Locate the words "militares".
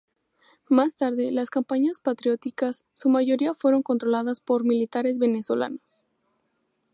4.63-5.19